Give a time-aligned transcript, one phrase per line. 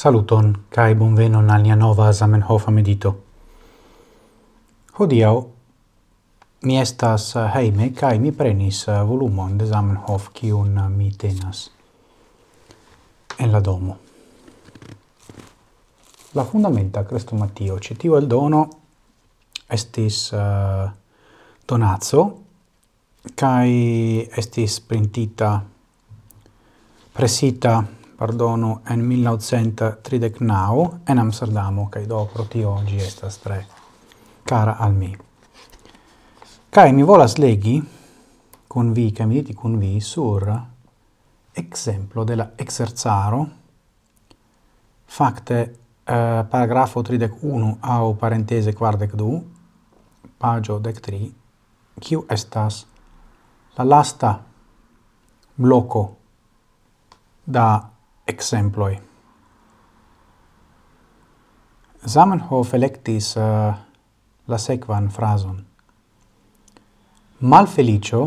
[0.00, 3.10] Saluton kai bonvenon al nia nova Zamenhof medito.
[4.96, 5.42] Hodiau,
[6.62, 11.66] mi estas eh, heime, kai mi prenis eh, volumon de Zamenhof kiun eh, mi tenas
[13.38, 13.98] en la domo.
[16.32, 18.64] La fundamenta crestomatio, ĉi el dono,
[19.68, 20.88] estis uh,
[21.68, 22.28] donaco
[23.36, 25.60] kai estis printita
[27.12, 33.66] presita pardono, en 1939 en Amsterdamo, kaj do pro tio oggi estas tre
[34.44, 35.16] cara al mi.
[36.70, 37.82] Kai mi volas legi
[38.66, 40.66] con vi, cae mi diti con vi sur
[41.52, 42.50] exemplo de la
[45.04, 49.44] facte uh, paragrafo 31 au parentese 42, du,
[50.36, 51.34] paĝo dek tri,
[52.28, 52.86] estas
[53.76, 54.44] la lasta
[55.54, 56.16] bloko
[57.44, 57.89] da
[58.30, 58.98] exemploi.
[62.06, 63.74] Zamenhof electis uh,
[64.48, 65.58] la sequan frason.
[67.40, 68.22] Malfelicio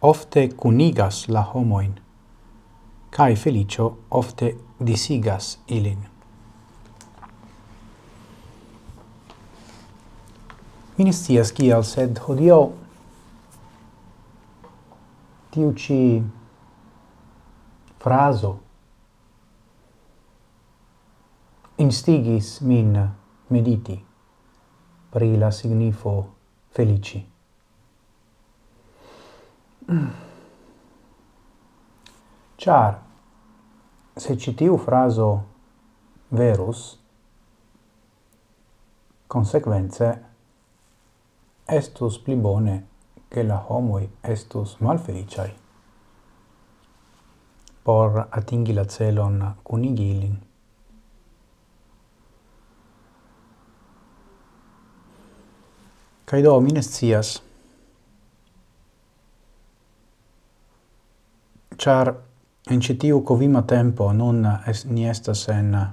[0.00, 1.94] ofte cunigas la homoin,
[3.10, 6.02] cae felicio ofte disigas ilin.
[10.98, 12.58] Ministias kial, sed hodio
[15.54, 16.02] tiu ĉi
[18.02, 18.52] frazo
[21.84, 22.96] instigis min
[23.48, 23.96] mediti
[25.10, 26.34] pri la signifo
[26.68, 27.20] felici.
[32.56, 33.00] Char,
[34.16, 35.44] se citiu fraso
[36.28, 36.98] verus,
[39.26, 40.24] consequence
[41.66, 42.86] estus pli bone
[43.28, 45.62] che la homoi estus malfeliciai
[47.84, 50.53] por atingi la celon cunigilin.
[56.24, 57.42] Kai do, mi ne scias.
[62.70, 65.86] En citiu covima tempo non es, ni estas en eh,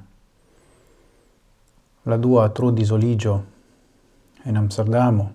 [2.06, 3.34] la dua trudisoliĝo
[4.46, 5.26] en Amsterdamo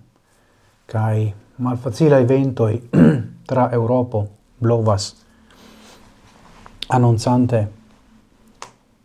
[0.86, 2.80] kai malfacila eventoi
[3.48, 4.24] tra Europo
[4.60, 5.14] blovas
[6.88, 7.66] anoncante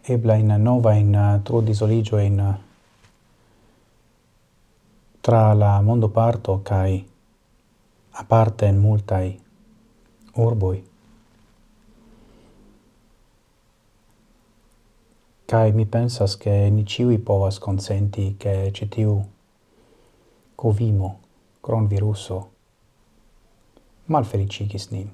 [0.07, 2.39] eblajn in eh, eh, trudisoliĝojn
[5.21, 7.07] tra la mondo parto kai
[8.11, 9.39] a aparte in multai
[10.33, 10.89] urboi
[15.51, 19.17] kai mi pensas, che ni ciui povas consenti che ĉi tiu
[20.55, 21.19] covimo,
[24.05, 25.09] mal felicigis nin.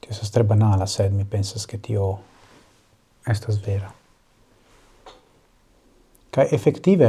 [0.00, 2.22] Tio sostre tre banala, sed mi pensas, che tio
[3.26, 3.97] estas vera.
[6.38, 7.08] Kai effektive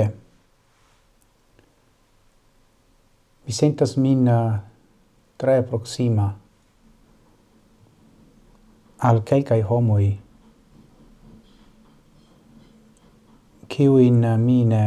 [3.45, 4.55] mi sentas min uh,
[5.37, 6.25] tre proxima
[8.97, 10.07] al kelkaj homoj
[13.69, 14.81] kiujn eh, mi ne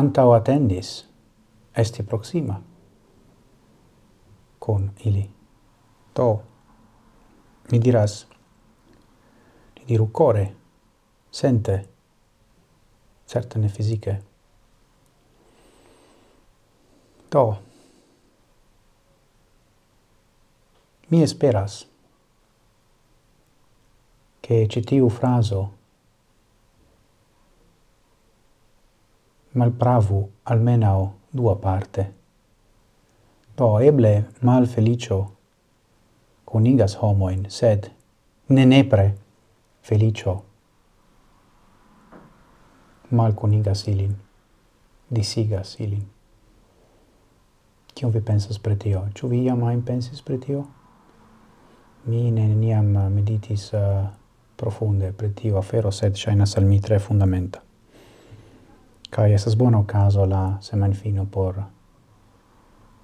[0.00, 0.26] antaŭ
[1.76, 2.58] esti proxima
[4.58, 5.30] con ili.
[6.12, 6.42] To,
[7.70, 8.26] mi diras,
[9.76, 10.63] ni diru core,
[11.34, 11.88] sente,
[13.24, 14.22] certe ne fisiche.
[17.28, 17.58] Do,
[21.08, 21.88] mi esperas
[24.40, 25.72] che citiu fraso
[29.50, 32.14] malpravu almenao dua parte.
[33.56, 35.36] Do, eble mal felicio
[36.44, 37.90] conigas homoin, sed
[38.46, 39.18] ne nepre
[39.80, 40.52] felicio
[43.14, 44.14] malkunigas ilin,
[45.10, 46.04] disigas ilin.
[47.94, 49.04] Kion vi pensas pre tio?
[49.14, 50.64] Ĉu vi iam ajn pensis pre tio?
[52.06, 54.08] Mi neniam eh, meditis uh,
[54.56, 57.62] profunde pre tio afero, sed shainas al mi tre fundamenta.
[59.10, 61.62] Cai esas bona caso la semanfino por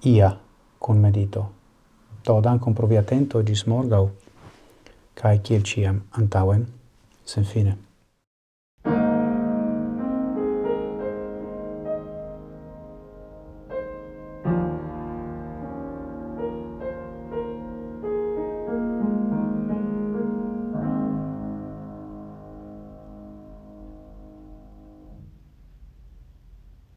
[0.03, 0.37] ia
[0.79, 1.45] con medito.
[2.25, 4.09] Do dankon pro via atento ĝis morgaŭ
[5.15, 6.01] kaj kiel ĉiam
[7.25, 7.90] Sen fine.